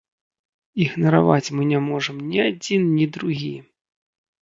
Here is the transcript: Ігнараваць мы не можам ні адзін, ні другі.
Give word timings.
Ігнараваць 0.85 1.53
мы 1.59 1.67
не 1.73 1.79
можам 1.91 2.17
ні 2.33 2.39
адзін, 2.49 2.91
ні 2.99 3.11
другі. 3.19 3.55